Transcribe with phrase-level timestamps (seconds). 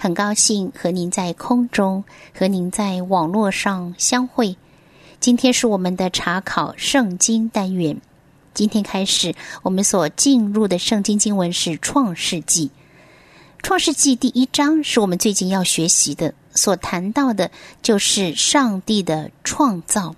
[0.00, 4.56] 很高兴和您在空中和您在网络上相会。
[5.18, 8.00] 今天是我们的查考圣经单元。
[8.54, 12.66] 今天开始，我们所进入的圣经经文是《创世纪》。
[13.60, 17.50] 《创世纪》第一章是我们最近要学习的，所谈到的
[17.82, 20.14] 就是上帝的创造。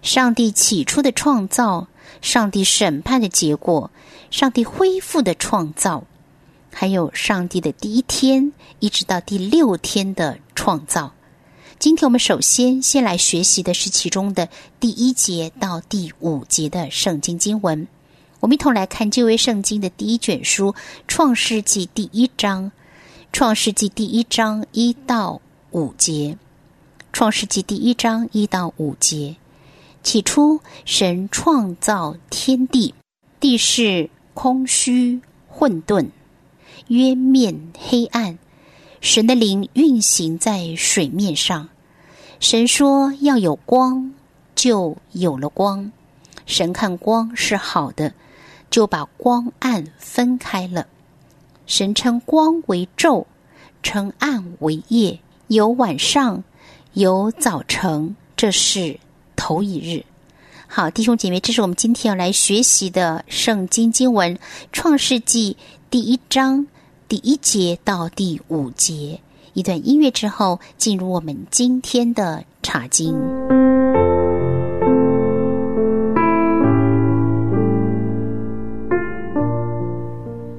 [0.00, 1.86] 上帝起初的创造，
[2.22, 3.90] 上帝审判的结果，
[4.30, 6.04] 上帝恢复的创造，
[6.72, 11.12] 还有上帝的第一天一直到第六天的创造。
[11.78, 14.48] 今天我们首先先来学习的是其中的
[14.80, 17.86] 第一节到第五节的圣经经文。
[18.40, 20.72] 我们一同来看旧约圣经的第一卷书
[21.06, 22.64] 《创世纪》第一章，
[23.32, 26.36] 《创世纪》第一章一到五节，
[27.12, 29.36] 《创世纪》第一章一到五节。
[30.02, 32.92] 起初，神创造天地，
[33.38, 36.08] 地是空虚混沌，
[36.88, 38.38] 渊面黑暗。
[39.00, 41.68] 神的灵运行在水面上。
[42.40, 44.12] 神说要有光，
[44.54, 45.90] 就有了光。
[46.46, 48.14] 神看光是好的，
[48.70, 50.86] 就把光暗分开了。
[51.66, 53.26] 神称光为昼，
[53.82, 55.18] 称暗为夜。
[55.48, 56.44] 有晚上，
[56.92, 58.16] 有早晨。
[58.36, 58.98] 这是。
[59.34, 60.04] 头一日，
[60.68, 64.36] 好，弟兄姐妹，这是我们今天要来学习的圣经经文
[64.70, 65.54] 《创世纪》
[65.92, 66.66] 第一章
[67.06, 69.20] 第一节到第五节。
[69.52, 73.12] 一段音乐之后，进入我们今天的查经。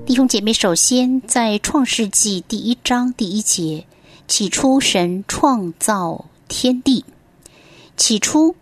[0.06, 3.88] 弟兄姐妹，首先在《创世纪》第一章第一节，
[4.28, 7.04] 起初神创造天地，
[7.98, 8.56] 起初。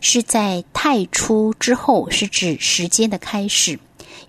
[0.00, 3.78] 是在太初之后，是指时间的开始。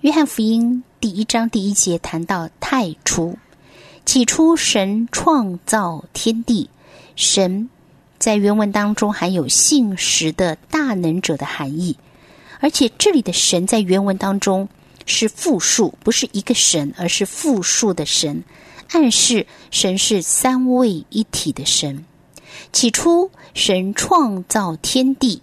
[0.02, 3.38] 约翰福音第一章第一节谈到太初，
[4.06, 6.70] 起初神创造天地。
[7.16, 7.70] 神
[8.18, 11.96] 在原文当中含有信实的大能者的含义，
[12.60, 14.68] 而且这里的神在原文当中
[15.06, 18.44] 是复数，不是一个神，而是复数的神，
[18.92, 22.06] 暗示神是三位一体的神。
[22.74, 25.42] 起初神创造天地。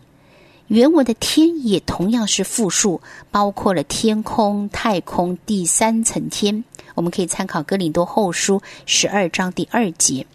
[0.69, 3.01] 原文的天也同样是复数，
[3.31, 6.65] 包括了天空、太空、第三层天。
[6.95, 10.27] 我们可以参考《哥林多后书》十二章第二节。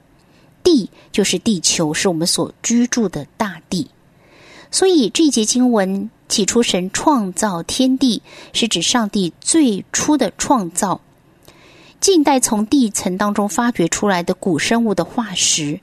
[0.63, 3.89] 地就是地球，是我们所居住的大地。
[4.69, 8.21] 所以这一节经文，起初神创造天地，
[8.53, 11.01] 是指上帝最初的创造。
[11.99, 15.81] 近代从地层当中发掘出来的古生物的化石，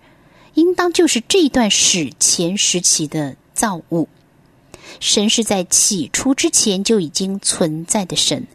[0.54, 4.08] 应当就是这段史前时期的造物。
[5.00, 8.46] 神是在起初之前就已经存在的神，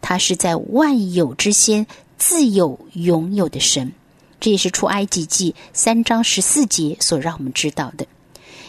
[0.00, 1.86] 他是在万有之先
[2.18, 3.92] 自有拥有的神，
[4.40, 8.06] 这也是出埃及记三章十四节所让我们知道的。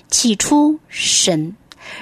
[0.10, 1.56] 起初神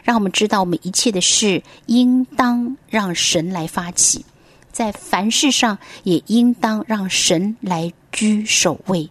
[0.03, 4.25] 让我们知道，我们一切的事应当让神来发起，
[4.71, 9.09] 在凡事上也应当让神来居首位，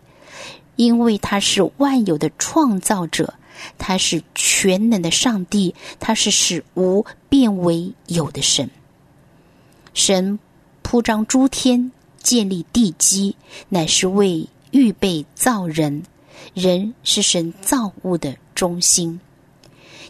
[0.76, 3.34] 因为他是万有的创造者。
[3.78, 8.70] 他是全能的上帝，他是使无变为有的神。
[9.94, 10.38] 神
[10.82, 11.90] 铺张诸天，
[12.22, 13.36] 建立地基，
[13.68, 16.02] 乃是为预备造人。
[16.54, 19.20] 人是神造物的中心。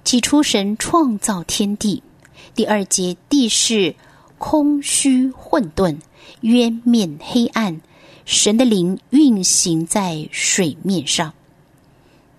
[0.05, 2.03] 起初，神创造天地。
[2.55, 3.95] 第二节，地是
[4.37, 5.99] 空虚混沌，
[6.43, 7.81] 渊面黑暗。
[8.25, 11.33] 神的灵运行在水面上。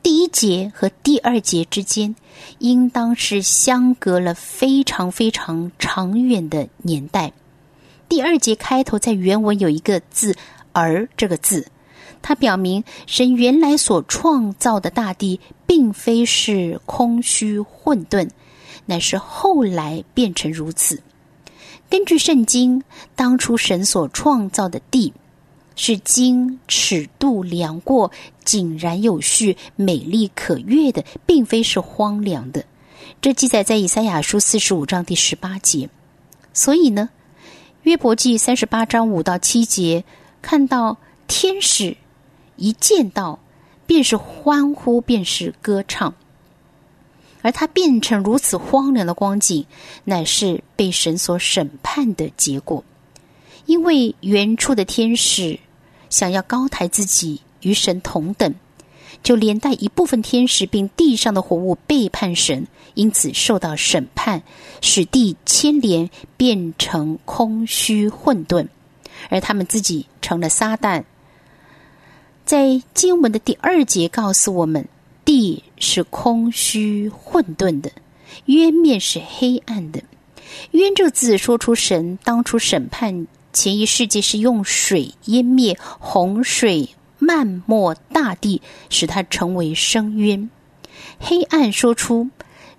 [0.01, 2.15] 第一节和第二节之间，
[2.59, 7.33] 应当是相隔了非常非常长远的年代。
[8.07, 10.35] 第二节开头在原文有一个字
[10.71, 11.67] “而”这个字，
[12.21, 18.29] 它表明神原来所创造的大地，并非是空虚混沌，
[18.85, 21.03] 乃是后来变成如此。
[21.89, 22.83] 根据圣经，
[23.15, 25.13] 当初神所创造的地。
[25.81, 28.11] 是经尺度量过，
[28.43, 32.65] 井然有序，美丽可悦的，并非是荒凉的。
[33.21, 35.89] 这记载在以赛亚书四十五章第十八节。
[36.51, 37.09] 所以呢，
[37.83, 40.03] 约伯记三十八章五到七节
[40.41, 40.97] 看到
[41.29, 41.95] 天使
[42.57, 43.39] 一见到
[43.85, 46.13] 便是欢呼，便是歌唱。
[47.41, 49.65] 而它变成如此荒凉的光景，
[50.03, 52.83] 乃是被神所审判的结果。
[53.65, 55.57] 因为原初的天使
[56.09, 58.53] 想要高抬自己与神同等，
[59.23, 64.41] 就连带一部分天使并地上的活物背叛神，因此受到审判，
[64.81, 68.67] 使地牵连变成空虚混沌，
[69.29, 71.03] 而他们自己成了撒旦。
[72.45, 74.87] 在经文的第二节告诉我们，
[75.23, 77.91] 地是空虚混沌的，
[78.45, 80.01] 渊面是黑暗的。
[80.71, 83.27] 渊这字说出神当初审判。
[83.51, 90.49] 前一世界是用水淹灭洪水，漫没大地，使它成为深渊。
[91.19, 92.29] 黑暗说出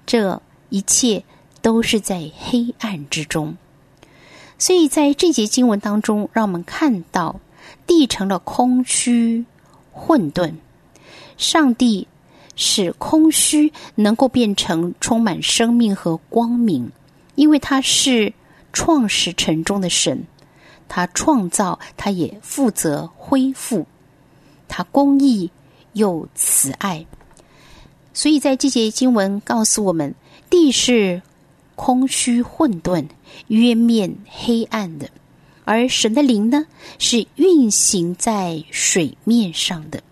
[0.06, 1.24] 这一切
[1.60, 3.56] 都是在黑暗之中。
[4.58, 7.40] 所以在这节经文当中，让我们看到
[7.86, 9.44] 地成了空虚
[9.90, 10.54] 混沌，
[11.36, 12.06] 上帝
[12.54, 16.92] 使空虚能够变成充满生命和光明，
[17.34, 18.32] 因为他是
[18.72, 20.24] 创始成中的神。
[20.90, 23.86] 他创造，他也负责恢复。
[24.66, 25.48] 他公义
[25.92, 27.06] 又慈爱，
[28.12, 30.14] 所以在这节经文告诉我们：
[30.50, 31.22] 地是
[31.76, 33.06] 空虚混沌、
[33.46, 35.08] 渊面黑暗的，
[35.64, 36.66] 而神的灵呢，
[36.98, 40.02] 是运行在水面上的。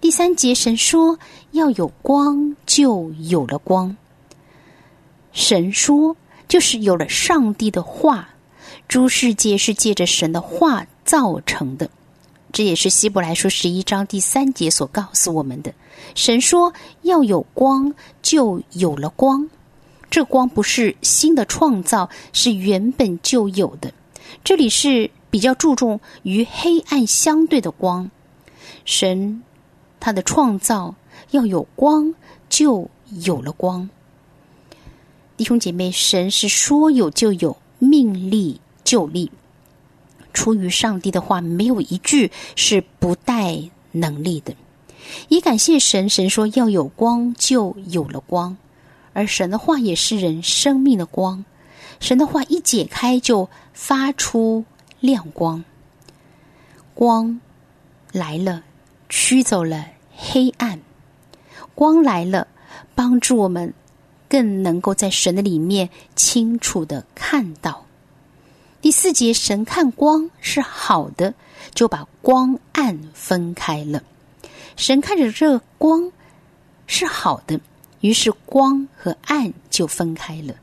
[0.00, 1.18] 第三节，神说
[1.50, 3.96] 要有光，就有了光。
[5.32, 6.16] 神说，
[6.46, 8.28] 就是有了上帝的话。
[8.88, 11.90] 诸世界是借着神的话造成的，
[12.52, 15.74] 这也是希伯来书十一章第三节所告诉我们的。
[16.14, 17.92] 神说要有光，
[18.22, 19.50] 就有了光。
[20.10, 23.92] 这光不是新的创造，是原本就有的。
[24.42, 28.10] 这里是比较注重与黑暗相对的光。
[28.86, 29.42] 神
[30.00, 30.94] 他的创造
[31.32, 32.14] 要有光，
[32.48, 32.88] 就
[33.20, 33.90] 有了光。
[35.36, 38.58] 弟兄姐妹，神是说有就有，命立。
[38.88, 39.30] 就力，
[40.32, 43.60] 出于上帝的话，没有一句是不带
[43.92, 44.54] 能力的。
[45.28, 48.56] 也感谢神，神说要有光，就有了光。
[49.12, 51.44] 而神的话也是人生命的光，
[52.00, 54.64] 神的话一解开，就发出
[55.00, 55.62] 亮光。
[56.94, 57.38] 光
[58.10, 58.62] 来了，
[59.10, 59.84] 驱走了
[60.16, 60.78] 黑暗；
[61.74, 62.48] 光来了，
[62.94, 63.74] 帮助我们
[64.30, 67.84] 更能够在神的里面清楚的看到。
[68.80, 71.34] 第四节，神看光是好的，
[71.74, 74.02] 就把光暗分开了。
[74.76, 76.12] 神看着这光
[76.86, 77.60] 是好的，
[78.00, 80.54] 于是光和暗就分开了。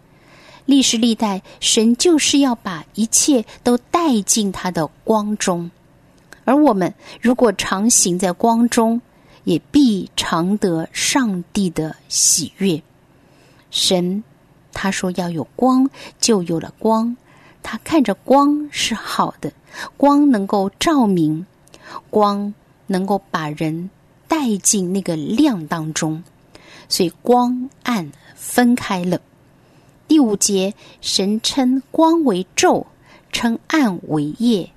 [0.66, 5.70] 历史历代，神就是要把一切都带进他的光中，
[6.46, 9.02] 而我们如果常行在光中，
[9.44, 12.82] 也必常得上帝的喜悦。
[13.70, 14.24] 神
[14.72, 15.90] 他说要有光，
[16.22, 17.16] 就有了光。
[17.68, 19.52] 他看着光是好的，
[19.98, 21.44] 光能够照明，
[22.12, 22.54] 光
[22.86, 23.90] 能够把人
[24.28, 26.24] 带进那个亮当中，
[26.88, 29.20] 所以光暗分开了。
[30.08, 32.86] 第五节，神称光为昼，
[33.32, 34.70] 称暗为夜，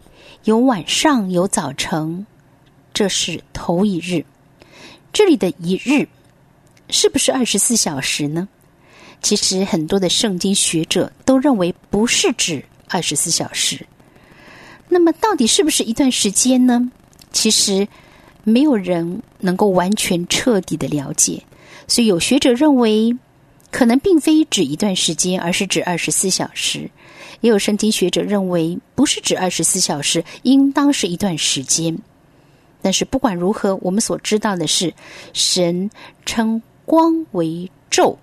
[0.45, 2.26] 有晚上，有早晨，
[2.95, 4.25] 这是头一日。
[5.12, 6.09] 这里的一日
[6.88, 8.49] 是不是二十四小时呢？
[9.21, 12.64] 其实很多的圣经学者都认为不是指。
[12.88, 13.87] 二十四小时，
[14.88, 16.90] 那么到底是不是一段时间呢？
[17.30, 17.87] 其实
[18.42, 21.42] 没有人能够完全彻底的了解，
[21.87, 23.16] 所以有学者认为，
[23.71, 26.88] 可能并非指一段时间，而是指二十四小时；
[27.42, 31.99] 也有圣经学者认为，不是指二十四小时，应当是一段时间。
[32.80, 34.95] 但是不管如何，我们所知道的是，
[35.35, 35.90] 神
[36.25, 38.16] 称光为昼，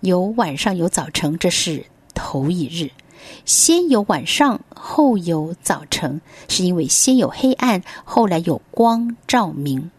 [0.00, 2.90] 有晚上，有早晨，这是头一日。
[3.44, 9.90] 先有晚上，后有早晨，是因为先有黑暗，后来有光照明。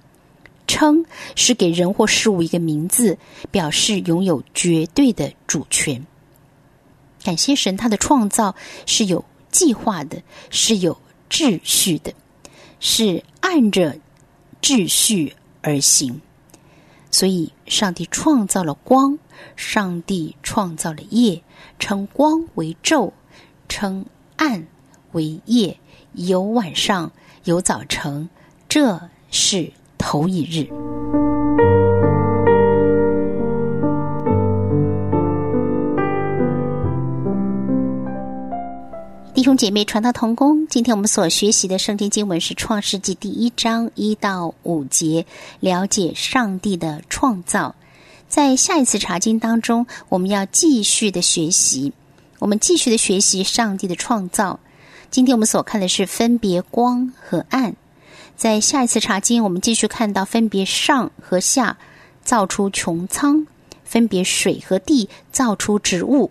[0.68, 1.06] 称
[1.36, 3.18] 是给人或事物一个名字，
[3.52, 6.06] 表示拥有绝对的主权。
[7.24, 8.54] 感谢神，他的创造
[8.86, 10.98] 是有计划的，是有
[11.30, 12.14] 秩序的，
[12.82, 13.98] 是按着
[14.62, 16.20] 秩序而行。
[17.10, 19.18] 所以，上帝创造了光，
[19.56, 21.42] 上帝创造了夜，
[21.80, 23.12] 称光为昼。
[23.70, 24.06] 称
[24.38, 24.66] 暗
[25.12, 25.78] 为夜，
[26.14, 27.12] 有晚上，
[27.44, 28.30] 有早晨，
[28.70, 28.98] 这
[29.30, 30.70] 是头一日。
[39.34, 40.66] 弟兄姐妹，传道同工。
[40.68, 45.26] 今天我们所学习的圣经经文是《创世纪》第一章一到五节，
[45.60, 47.76] 了解上帝的创造。
[48.28, 51.94] 在下一次查经当中，我们要继续的学习，
[52.40, 54.60] 我们继续的学习上帝的创造。
[55.10, 57.76] 今天我们所看的是分别光和暗。
[58.36, 61.78] 在下一次查经，我们继续看到分别上和下
[62.24, 63.48] 造出穹苍，
[63.86, 66.30] 分别水和地造出植物。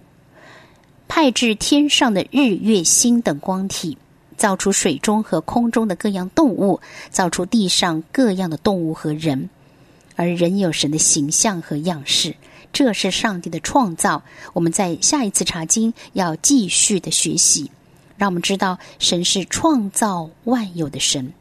[1.08, 3.96] 派至天上的日月星等光体，
[4.36, 6.78] 造出水中和空中的各样动物，
[7.10, 9.48] 造出地上各样的动物和人，
[10.16, 12.34] 而人有神的形象和样式，
[12.72, 14.24] 这是上帝的创造。
[14.54, 17.70] 我们在下一次查经要继续的学习，
[18.16, 21.32] 让我们知道神是创造万有的神，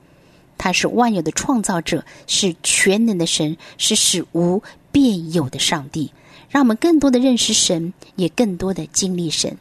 [0.58, 6.12] 他是万有的创造者，是全能的神，是使无变有的上帝。
[6.50, 9.58] 让我们更多的认识神，也更多的经历神。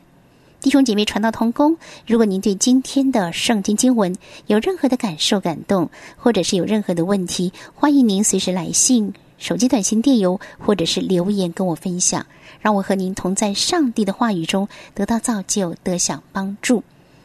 [0.65, 1.77] 弟兄姐妹，传道同工。
[2.07, 4.17] 如果您对今天的圣经经文
[4.47, 12.25] 有任何的感受、感动，或者是有任何的问题，欢迎您随时来信、手机短信、电邮，或者是留言跟我分享，
[12.63, 16.83] 让我和您同在上帝的话语中得到造就、得享帮助。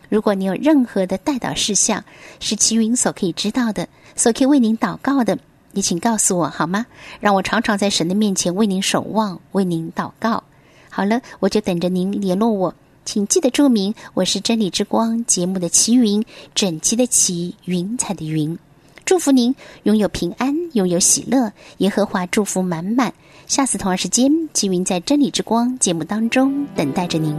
[0.10, 2.04] 如果您有任何的代祷事项
[2.42, 5.40] 是齐云所可以知道的，所可以为您祷告的。
[5.72, 6.86] 你请告诉我好吗？
[7.22, 10.44] 让我常常在神的面前为您守望，为您祷告。
[10.90, 12.76] 好了，我就等着您联络我。
[13.12, 16.24] 请记得注明我是真理之光节目的齐云，
[16.54, 18.56] 整齐的齐，云彩的云。
[19.04, 23.12] 祝福您拥有平安，拥有喜乐，耶和华祝福满满。
[23.48, 27.36] 下次同样时间，齐云在真理之光节目当中等待着您。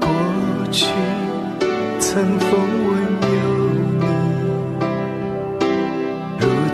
[0.00, 0.08] 过
[0.72, 0.88] 去
[2.00, 2.50] 曾风
[2.88, 3.54] 闻有。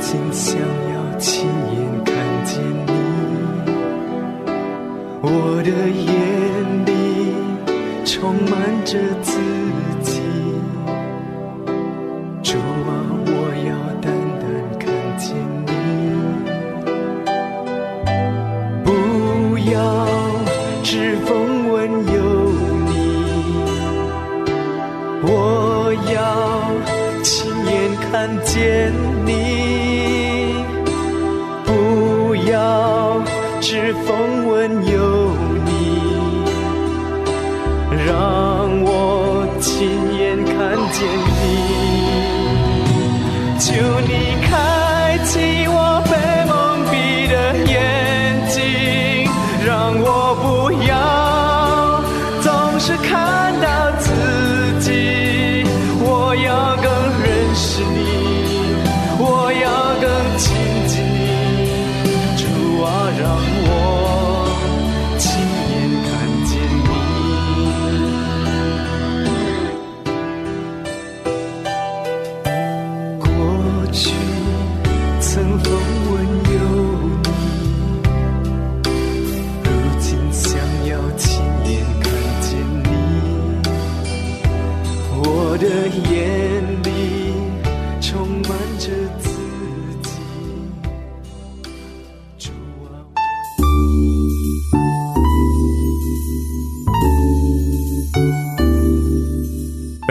[0.00, 2.14] 竟想要亲眼看
[2.46, 2.92] 见你，
[5.20, 6.29] 我的眼
[8.12, 9.69] 充满着自